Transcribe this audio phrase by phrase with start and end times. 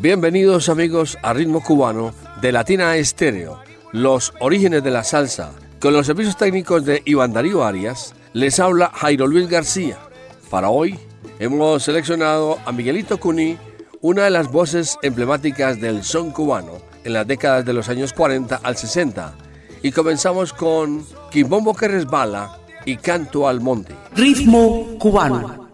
[0.00, 3.60] Bienvenidos amigos a Ritmo Cubano de Latina Estéreo,
[3.92, 5.52] los orígenes de la salsa.
[5.80, 9.96] Con los servicios técnicos de Iván Darío Arias, les habla Jairo Luis García.
[10.50, 10.98] Para hoy
[11.38, 13.56] hemos seleccionado a Miguelito Cuní,
[14.02, 16.72] una de las voces emblemáticas del son cubano
[17.04, 19.34] en las décadas de los años 40 al 60.
[19.82, 23.94] Y comenzamos con Quimbombo que resbala y canto al monte.
[24.14, 25.65] Ritmo cubano.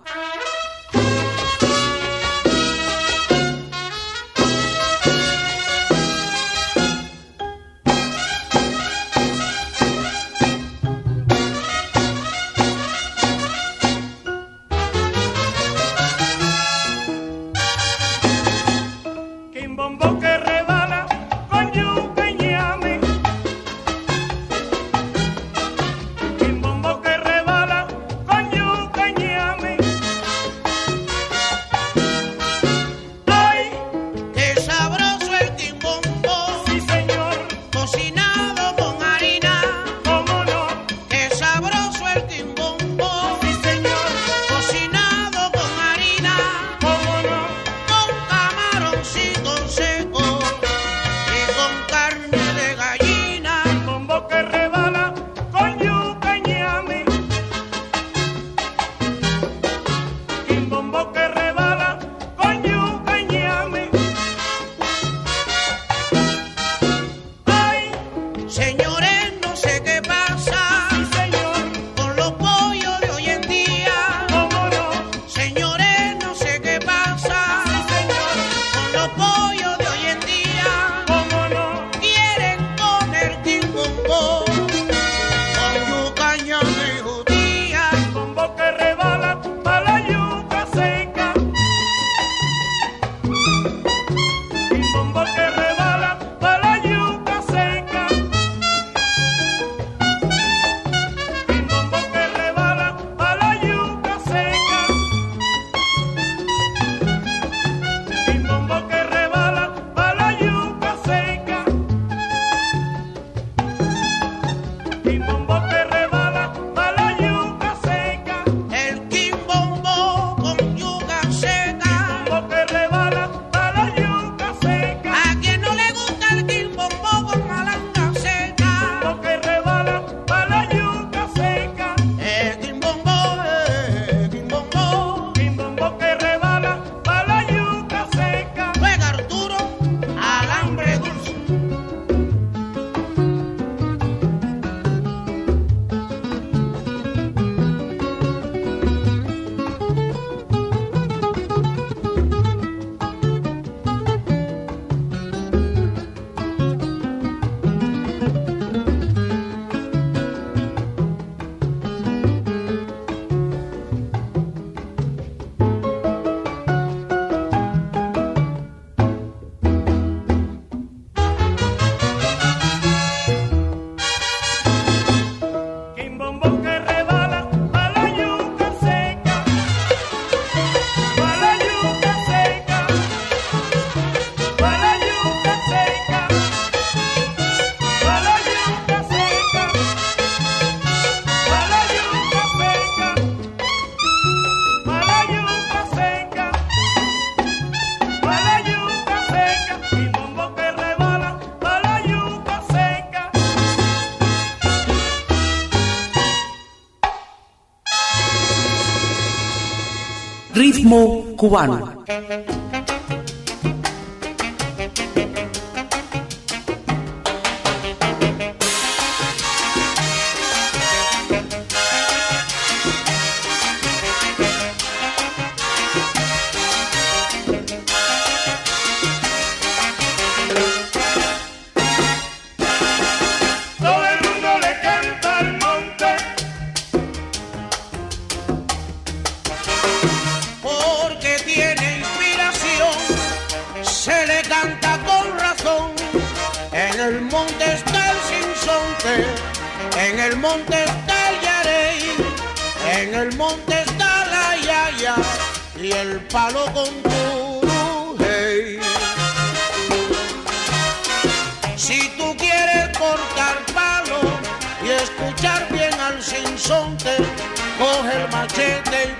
[211.43, 212.05] Cubano.
[212.07, 212.62] Ritmo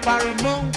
[0.03, 0.72] Barry Moon.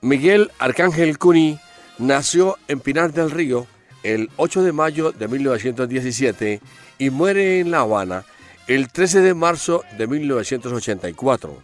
[0.00, 1.60] Miguel Arcángel Cuni
[1.98, 3.66] nació en Pinar del Río
[4.02, 6.60] el 8 de mayo de 1917
[6.98, 8.24] y muere en La Habana
[8.66, 11.62] el 13 de marzo de 1984.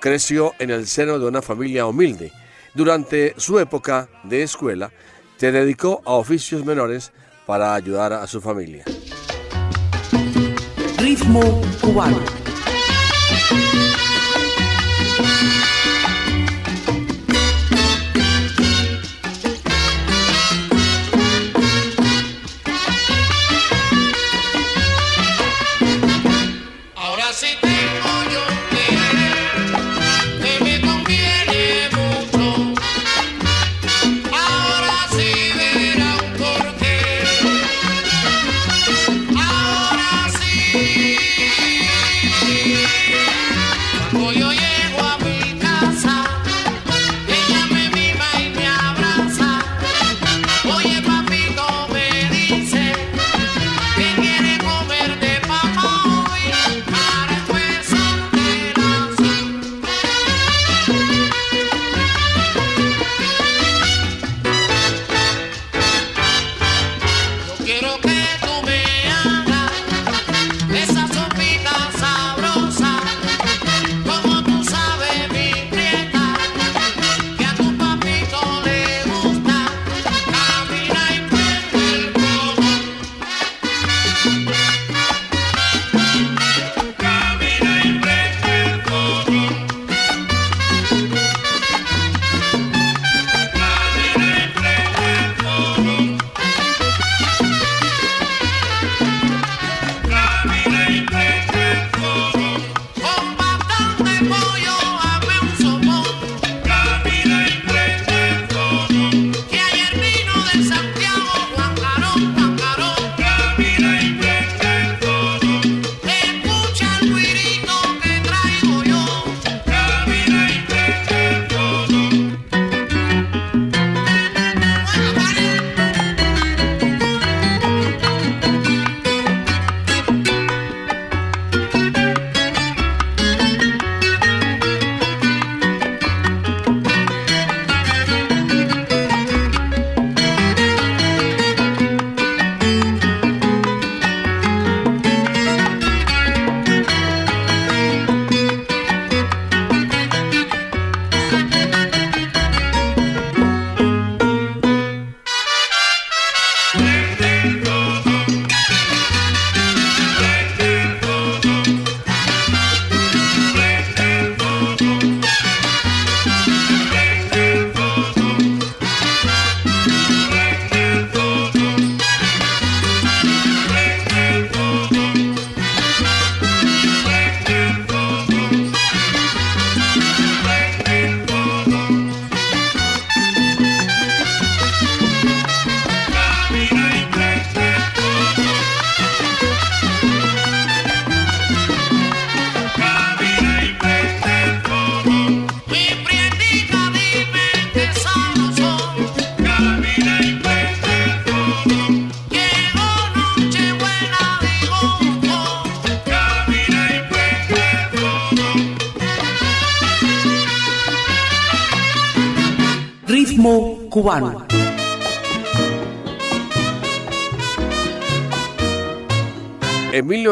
[0.00, 2.30] Creció en el seno de una familia humilde.
[2.74, 4.92] Durante su época de escuela,
[5.38, 7.12] se dedicó a oficios menores
[7.46, 8.84] para ayudar a su familia.
[10.98, 12.18] Ritmo cubano.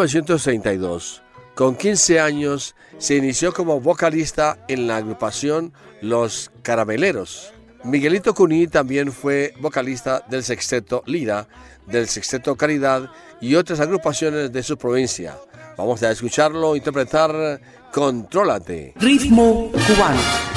[0.07, 1.23] 1932,
[1.55, 7.53] con 15 años, se inició como vocalista en la agrupación Los Carameleros.
[7.83, 11.49] Miguelito Cuní también fue vocalista del sexteto Lira,
[11.87, 13.11] del sexteto Caridad
[13.41, 15.37] y otras agrupaciones de su provincia.
[15.77, 17.61] Vamos a escucharlo interpretar
[17.93, 18.95] Contrólate.
[18.97, 20.56] Ritmo cubano.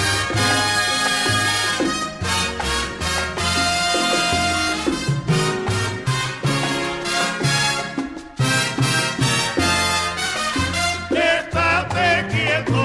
[12.39, 12.78] Yeah.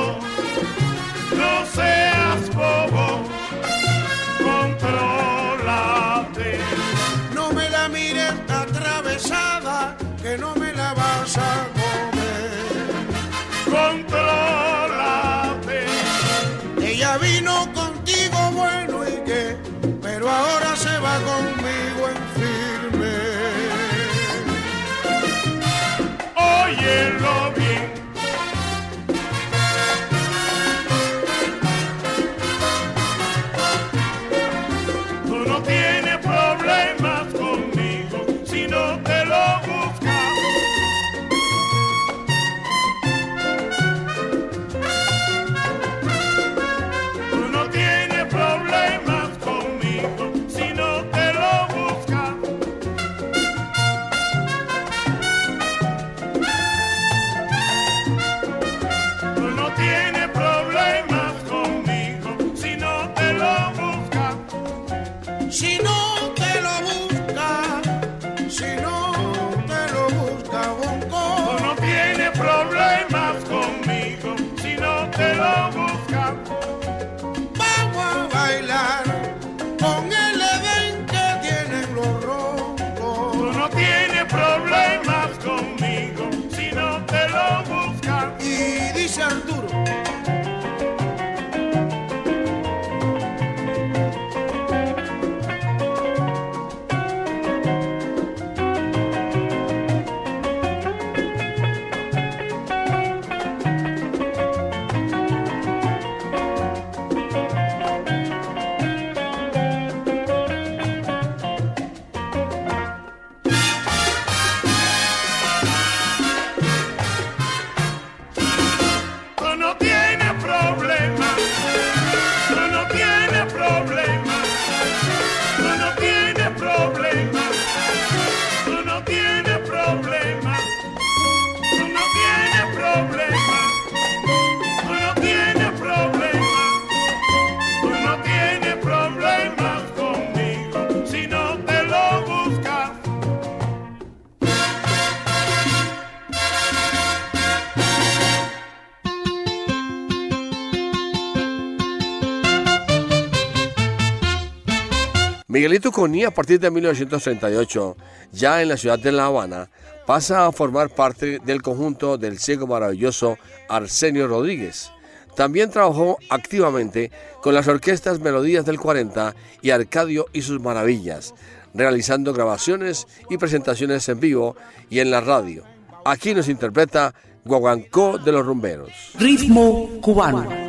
[155.84, 157.96] Alberto a partir de 1938,
[158.32, 159.68] ya en la ciudad de La Habana,
[160.06, 163.36] pasa a formar parte del conjunto del ciego maravilloso
[163.68, 164.90] Arsenio Rodríguez.
[165.36, 167.10] También trabajó activamente
[167.42, 171.34] con las orquestas Melodías del 40 y Arcadio y sus maravillas,
[171.74, 174.56] realizando grabaciones y presentaciones en vivo
[174.88, 175.64] y en la radio.
[176.06, 177.14] Aquí nos interpreta
[177.44, 178.90] Guaguancó de los Rumberos.
[179.18, 180.63] Ritmo cubano.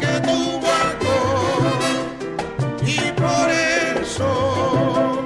[0.00, 1.16] Que tu barco,
[2.84, 5.22] y por eso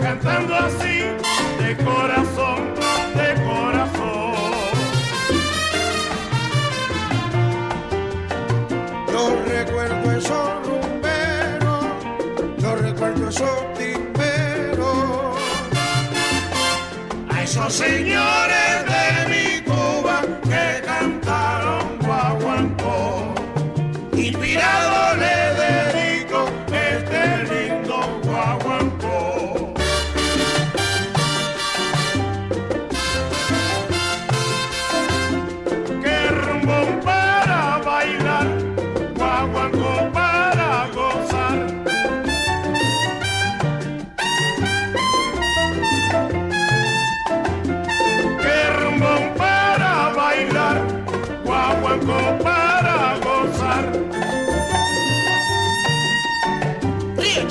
[0.00, 1.02] cantando así
[1.58, 2.74] de corazón,
[3.16, 4.34] de corazón.
[9.10, 11.84] Yo recuerdo esos rumberos,
[12.58, 15.38] yo recuerdo esos timberos.
[17.30, 18.49] A esos señores.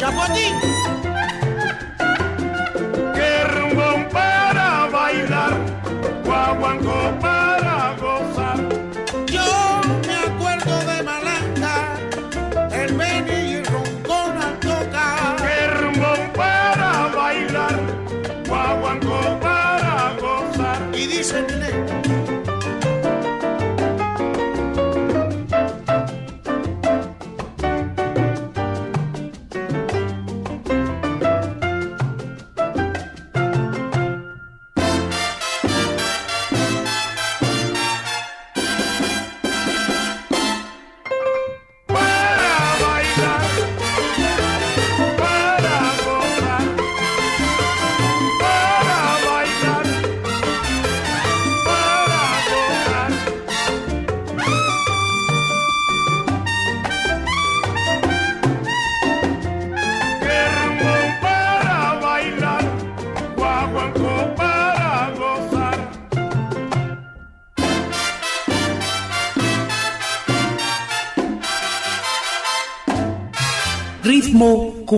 [0.10, 0.69] la poitrine.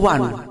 [0.01, 0.50] 万物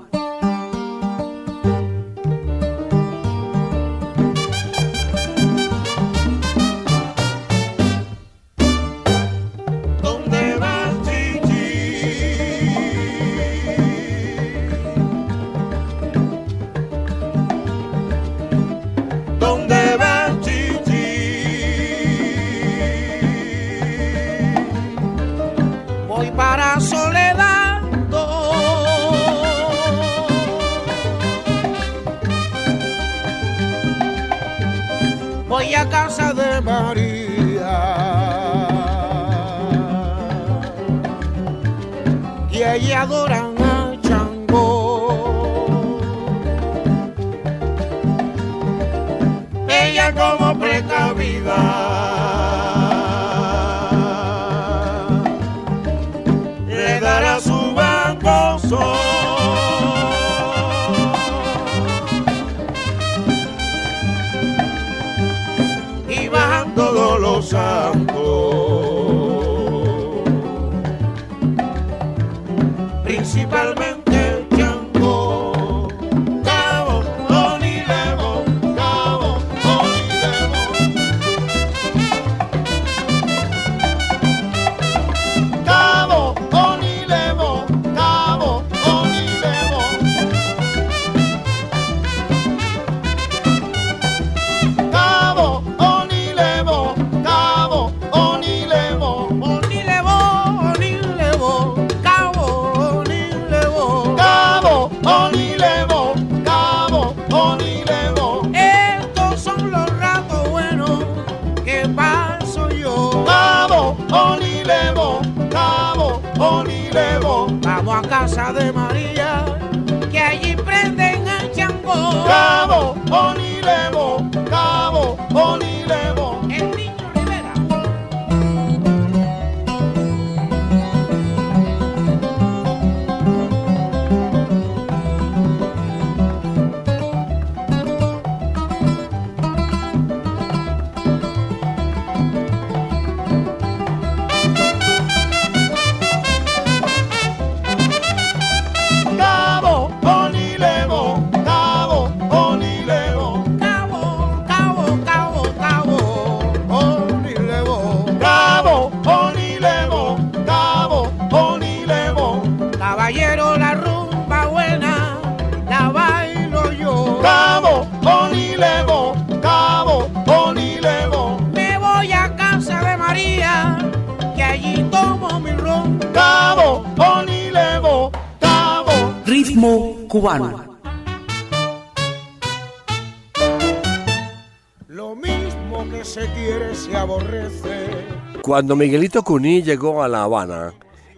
[188.71, 190.73] Cuando Miguelito Cuní llegó a La Habana,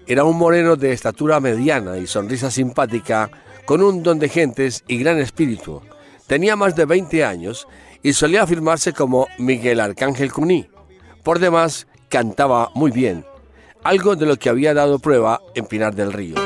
[0.08, 3.30] era un moreno de estatura mediana y sonrisa simpática,
[3.66, 5.80] con un don de gentes y gran espíritu.
[6.26, 7.68] Tenía más de 20 años
[8.02, 10.68] y solía afirmarse como Miguel Arcángel Cuní.
[11.22, 13.24] Por demás, cantaba muy bien,
[13.84, 16.38] algo de lo que había dado prueba en Pinar del Río.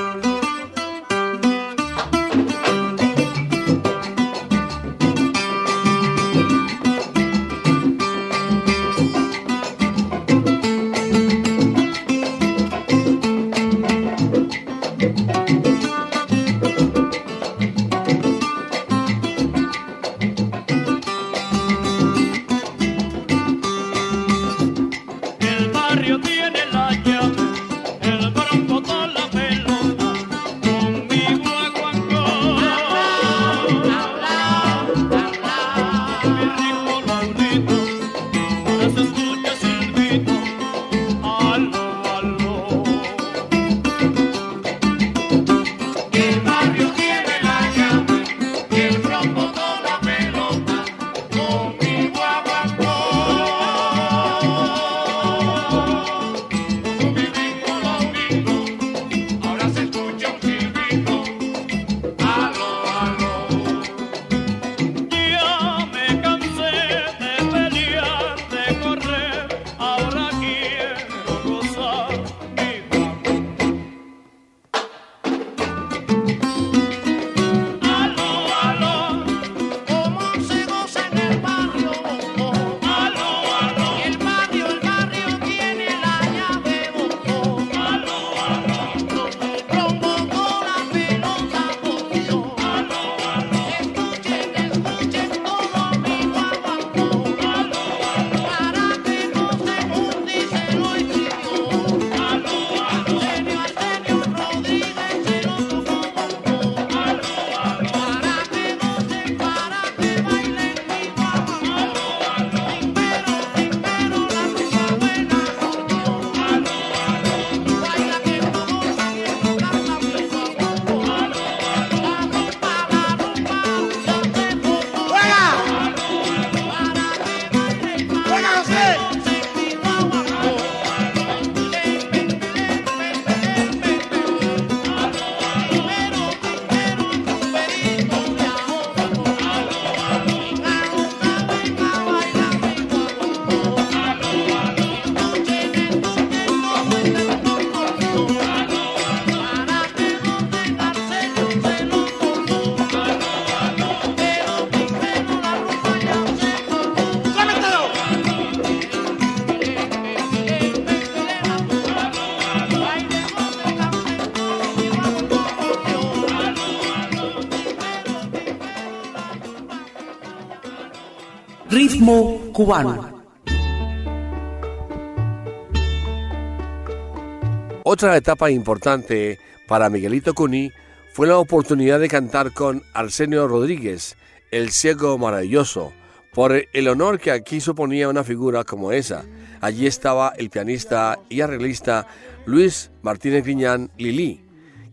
[177.84, 180.72] Otra etapa importante para Miguelito Cuní
[181.14, 184.18] fue la oportunidad de cantar con Arsenio Rodríguez,
[184.50, 185.94] el ciego maravilloso,
[186.34, 189.24] por el honor que aquí suponía una figura como esa.
[189.62, 192.08] Allí estaba el pianista y arreglista
[192.48, 194.47] Luis Martínez Griñán Lili,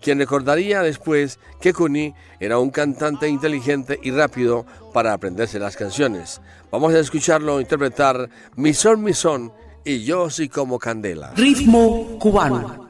[0.04, 6.42] quien recordaría después que Cuní era un cantante inteligente y rápido para aprenderse las canciones.
[6.70, 9.50] Vamos a escucharlo interpretar Mi son, mi son
[9.82, 11.32] y yo soy como candela.
[11.34, 12.83] Ritmo cubano.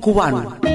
[0.00, 0.67] Cubano.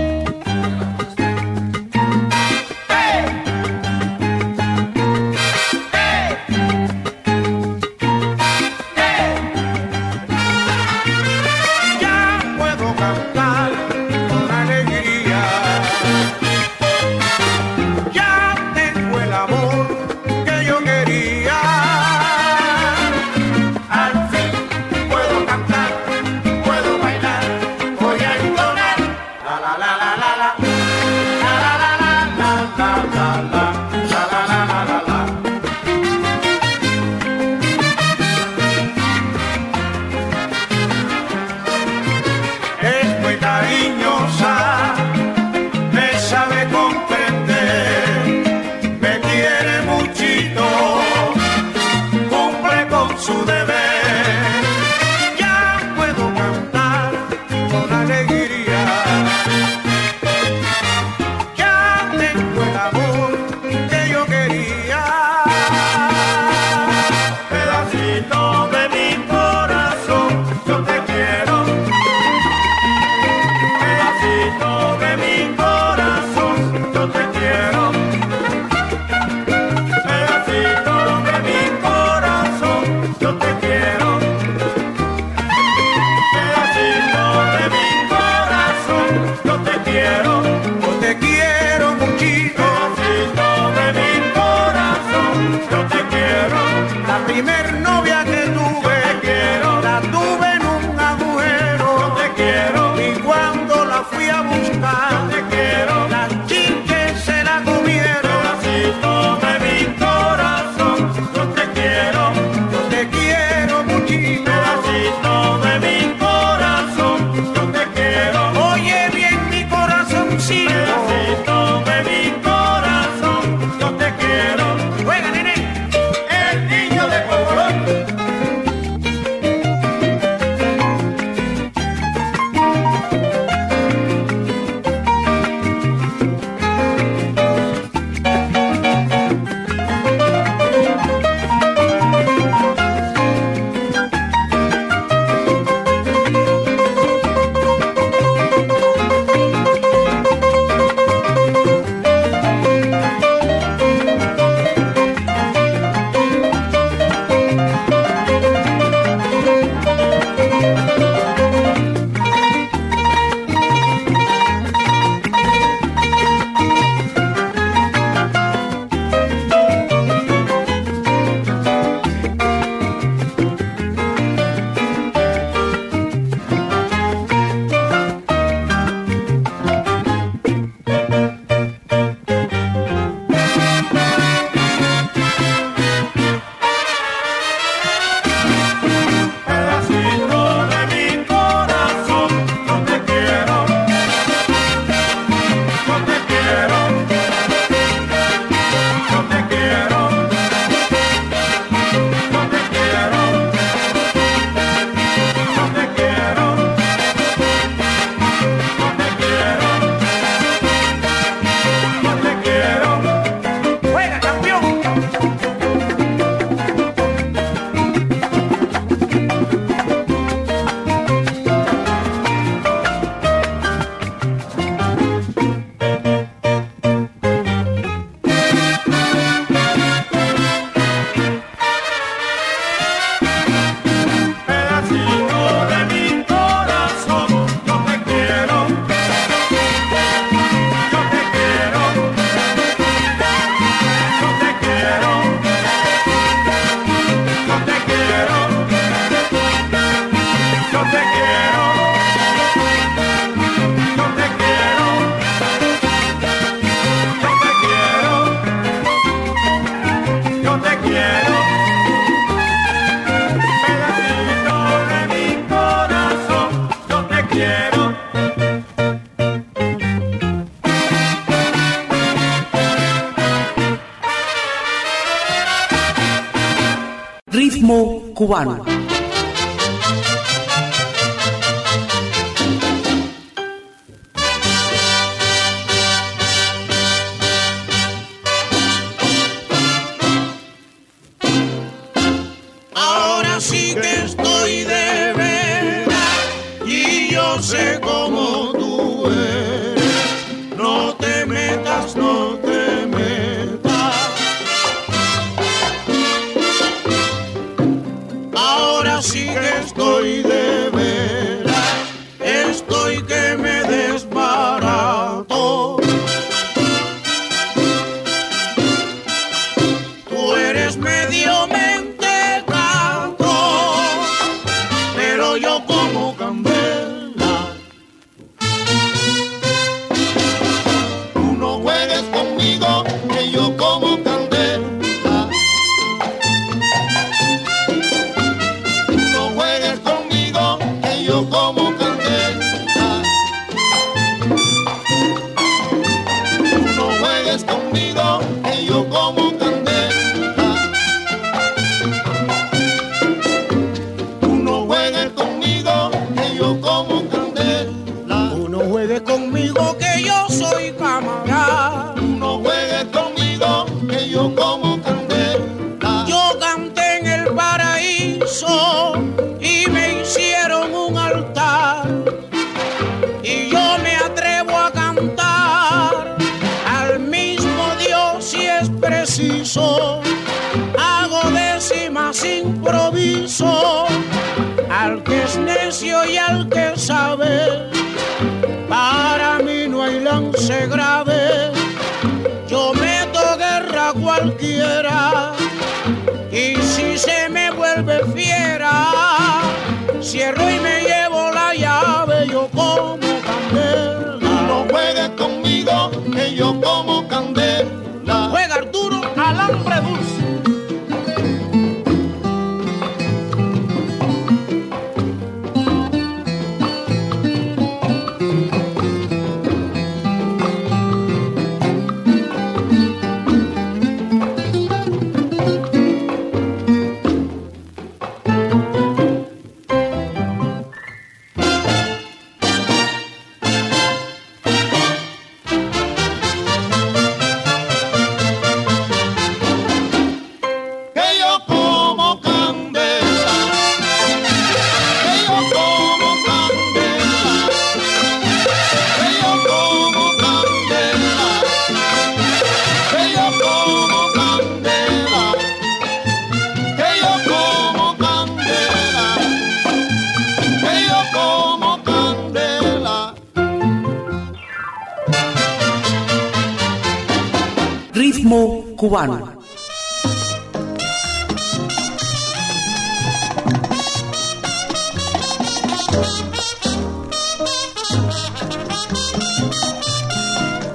[278.34, 278.62] Cubano.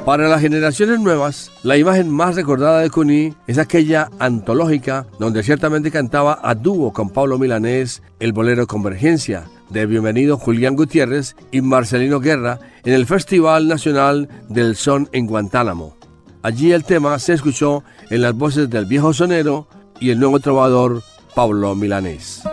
[0.09, 5.91] Para las generaciones nuevas, la imagen más recordada de Cuní es aquella antológica donde ciertamente
[5.91, 12.21] cantaba a dúo con Pablo Milanés el bolero Convergencia de Bienvenido Julián Gutiérrez y Marcelino
[12.21, 15.95] Guerra en el Festival Nacional del Son en Guantánamo.
[16.41, 19.69] Allí el tema se escuchó en las voces del viejo sonero
[20.01, 21.03] y el nuevo trovador
[21.35, 22.45] Pablo Milanés.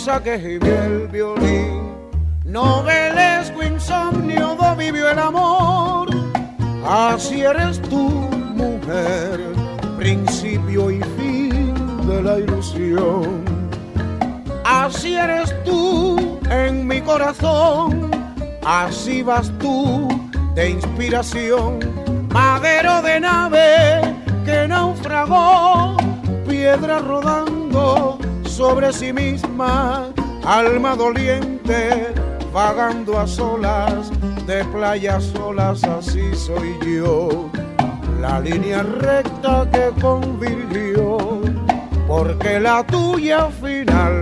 [0.00, 1.92] Que el violín,
[2.46, 6.08] novelesco insomnio vivió el amor,
[6.88, 8.08] así eres tú,
[8.56, 9.38] mujer,
[9.98, 11.74] principio y fin
[12.06, 13.44] de la ilusión.
[14.64, 18.10] Así eres tú en mi corazón,
[18.64, 20.08] así vas tú
[20.54, 21.78] de inspiración,
[22.32, 24.00] madero de nave
[24.46, 25.98] que naufragó,
[26.48, 28.18] piedra rodando
[28.60, 30.12] sobre sí misma,
[30.44, 32.12] alma doliente
[32.52, 34.10] vagando a solas,
[34.46, 37.48] de playas solas, así soy yo.
[38.20, 41.40] La línea recta que convirtió,
[42.06, 44.19] porque la tuya final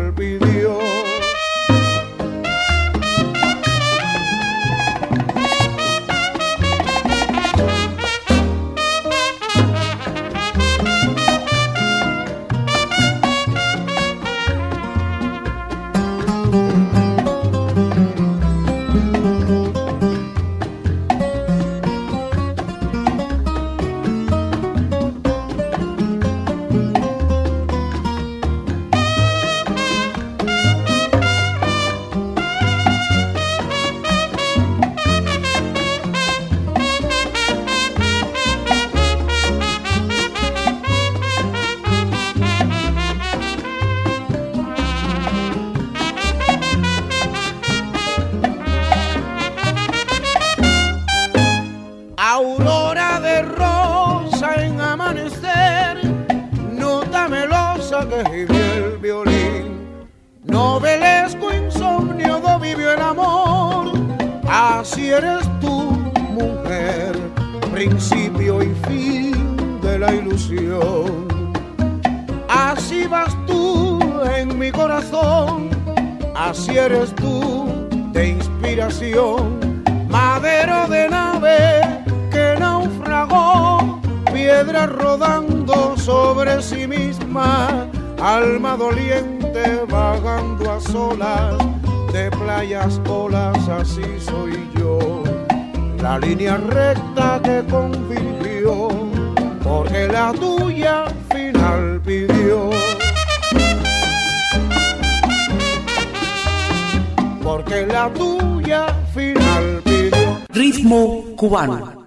[100.18, 102.70] la tuya final pidió.
[107.44, 110.26] Porque la tuya final pidió.
[110.48, 111.97] Ritmo cubano.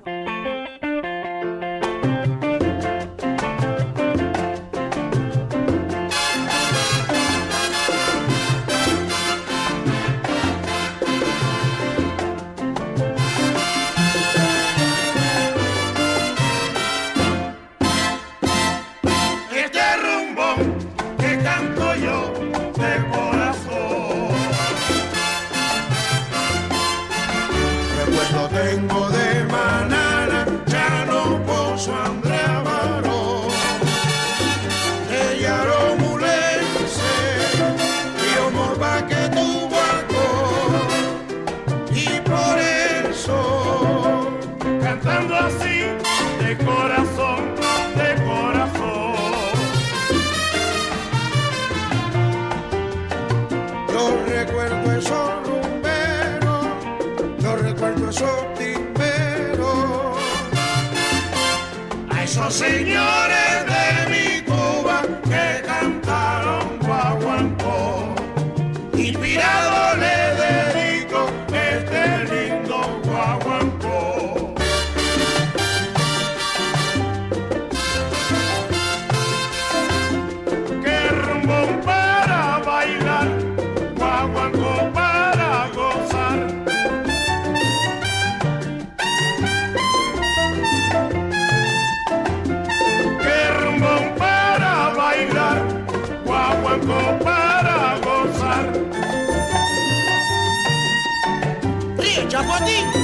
[102.41, 103.00] Rapoti!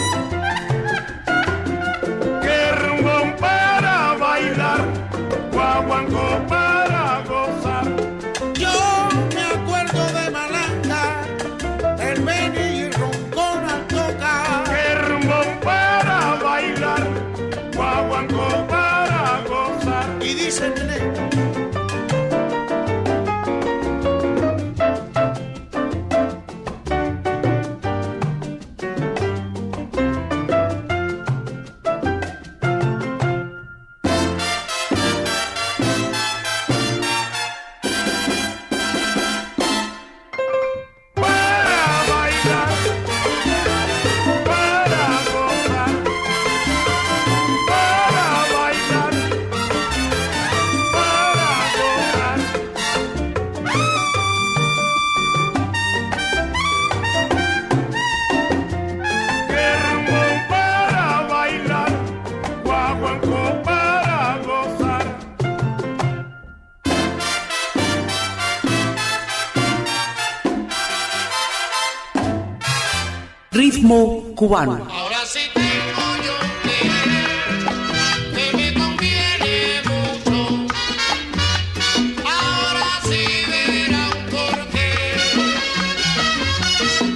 [74.48, 74.88] cubano.
[74.89, 76.48] Ahora sí te voy a...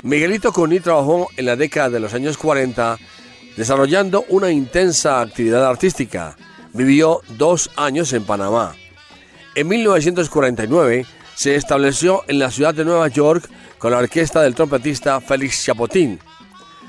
[0.03, 2.99] Miguelito Cuní trabajó en la década de los años 40
[3.55, 6.35] desarrollando una intensa actividad artística.
[6.73, 8.75] Vivió dos años en Panamá.
[9.55, 11.05] En 1949
[11.35, 16.19] se estableció en la ciudad de Nueva York con la orquesta del trompetista Félix Chapotín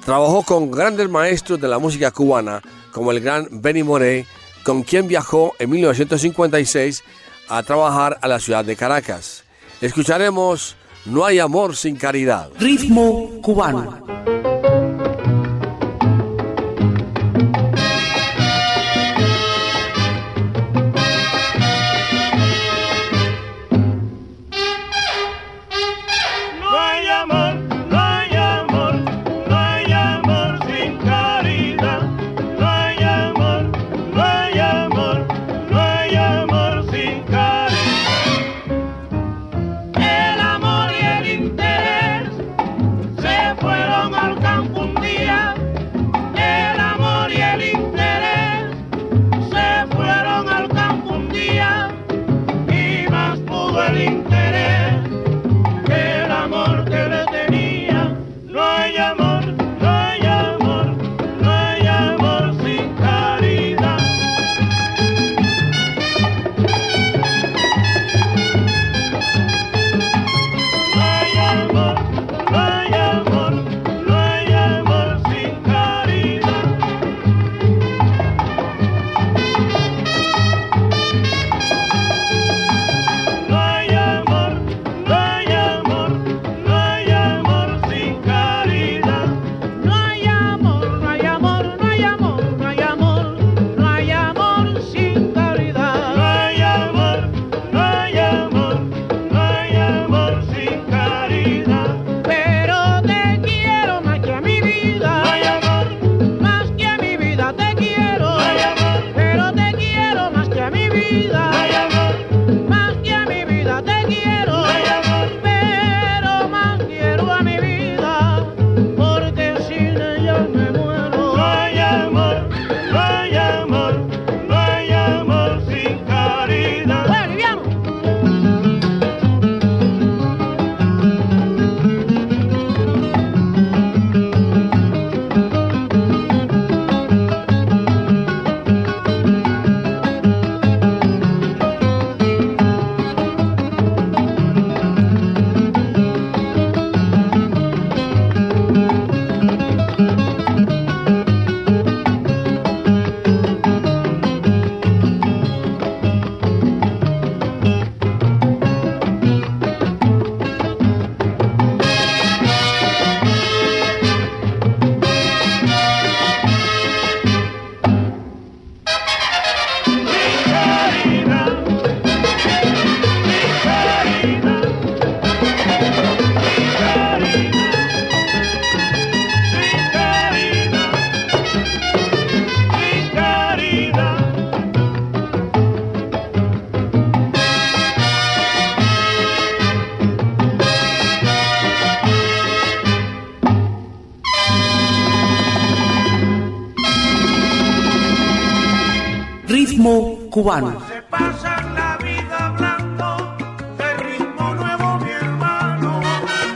[0.04, 2.60] Trabajó con grandes maestros de la música cubana,
[2.92, 4.26] como el gran Benny Moré,
[4.64, 7.04] con quien viajó en 1956
[7.48, 9.44] a trabajar a la ciudad de Caracas.
[9.80, 12.50] Escucharemos No hay amor sin caridad.
[12.58, 14.11] Ritmo cubano.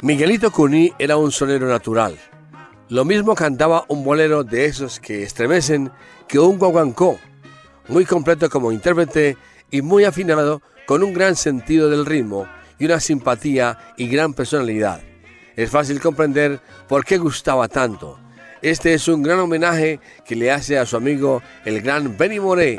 [0.03, 2.17] Miguelito Cuní era un sonero natural.
[2.89, 5.91] Lo mismo cantaba un bolero de esos que estremecen
[6.29, 7.19] que un guaguancó,
[7.89, 9.37] muy completo como intérprete
[9.71, 12.47] y muy afinado con un gran sentido del ritmo
[12.79, 15.01] y una simpatía y gran personalidad.
[15.57, 18.19] Es fácil comprender por qué gustaba tanto.
[18.63, 22.79] Este es un gran homenaje que le hace a su amigo el gran Benny Moré.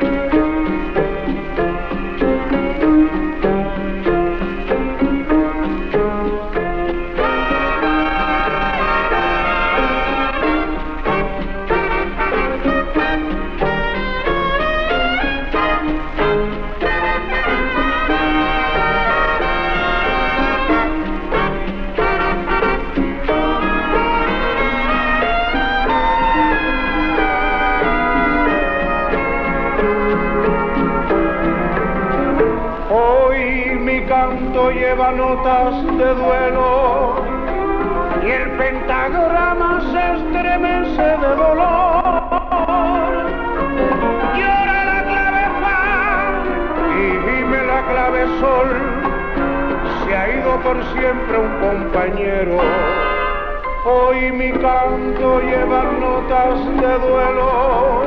[54.28, 58.04] Hoy mi canto lleva notas de duelo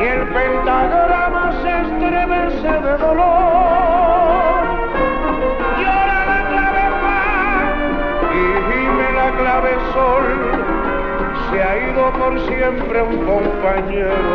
[0.00, 4.64] y el pentagrama se estremece de dolor.
[5.78, 7.20] Llora la clave fa
[8.32, 10.26] y gime la clave sol.
[11.48, 14.34] Se ha ido por siempre un compañero.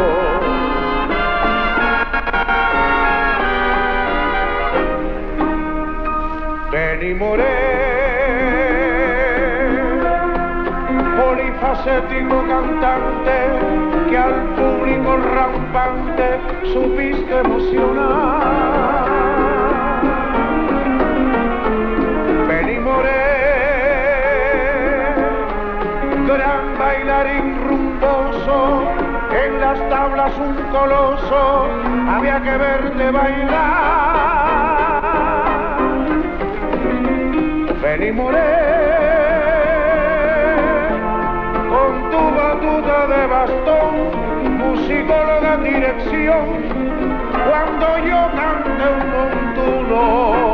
[6.71, 7.88] Benny Moré,
[12.47, 13.37] cantante
[14.09, 16.39] que al público rampante
[16.73, 19.07] supiste emocionar.
[22.47, 23.25] Benny Moré,
[26.27, 28.83] gran bailarín rumboso,
[29.31, 31.67] en las tablas un coloso,
[32.09, 33.79] había que verte bailar.
[37.81, 38.78] Benny Moré,
[45.53, 46.45] en dirección,
[47.49, 50.48] cuando yo cante un montuno,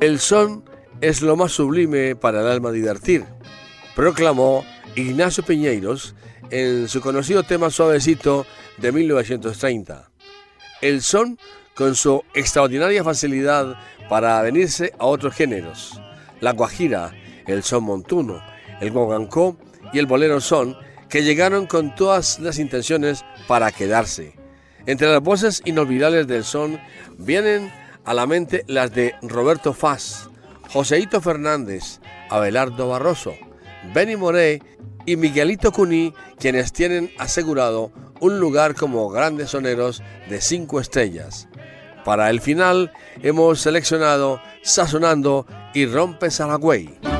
[0.00, 0.64] El son
[1.02, 3.26] es lo más sublime para el alma divertir,
[3.94, 6.14] proclamó Ignacio Piñeiros
[6.48, 8.46] en su conocido tema suavecito
[8.78, 10.10] de 1930.
[10.80, 11.38] El son,
[11.74, 13.78] con su extraordinaria facilidad
[14.08, 16.00] para venirse a otros géneros,
[16.40, 17.12] la guajira,
[17.46, 18.42] el son montuno,
[18.80, 19.58] el guaguancó
[19.92, 20.74] y el bolero son,
[21.10, 24.32] que llegaron con todas las intenciones para quedarse.
[24.86, 26.80] Entre las voces inolvidables del son
[27.18, 27.70] vienen
[28.06, 30.30] a la mente las de Roberto Faz,
[30.72, 32.00] Joseito Fernández,
[32.30, 33.34] Abelardo Barroso,
[33.92, 34.62] Benny Moré
[35.04, 37.90] y Miguelito Cuní, quienes tienen asegurado
[38.20, 41.48] un lugar como grandes soneros de cinco estrellas.
[42.04, 42.92] Para el final
[43.22, 45.44] hemos seleccionado Sazonando
[45.74, 47.15] y Rompe Saragüey.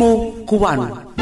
[0.00, 1.12] Ritmo cubano.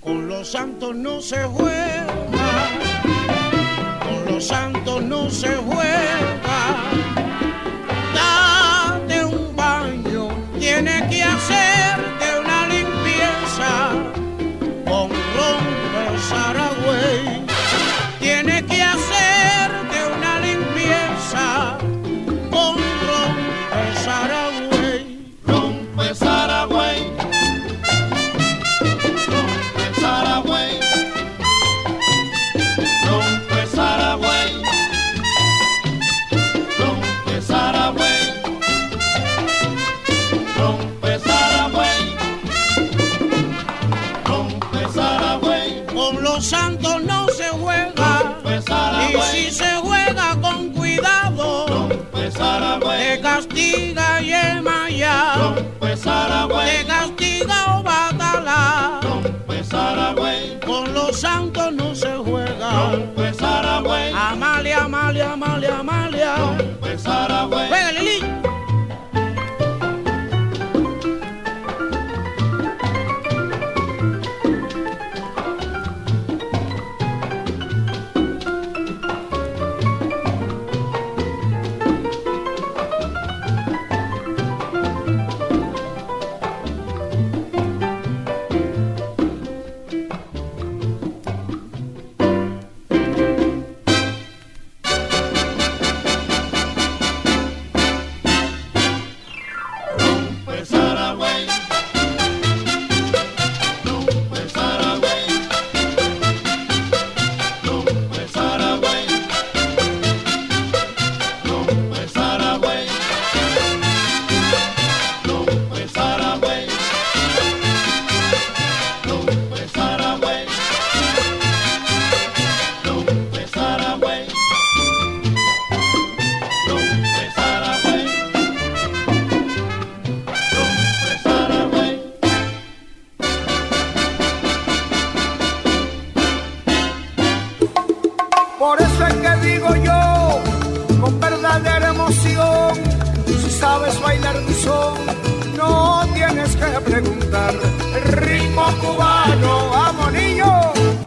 [0.00, 1.59] Con los santos no se juega,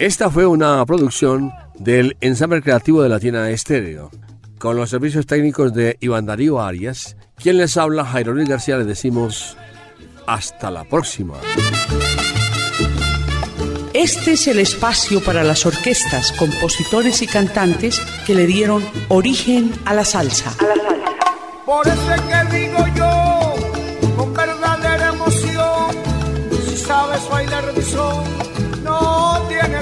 [0.04, 4.12] Esta fue una producción del ensamble creativo de Latina Estéreo.
[4.60, 8.86] Con los servicios técnicos de Iván Darío Arias, quien les habla, Jairo Luis García, les
[8.86, 9.56] decimos
[10.28, 11.36] hasta la próxima.
[13.94, 19.94] Este es el espacio para las orquestas, compositores y cantantes que le dieron origen a
[19.94, 20.54] la salsa.
[21.66, 25.96] Por eso es que digo yo, con verdadera emoción,
[26.68, 28.53] si sabes bailar mi son, no